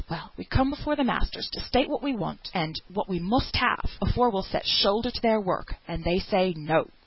[0.09, 3.55] Well, we come before th' masters to state what we want, and what we must
[3.57, 6.87] have, afore we'll set shoulder to their work; and they say, 'No.'